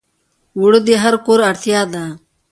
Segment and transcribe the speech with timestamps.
[0.57, 2.03] اوړه د هر کور اړتیا ده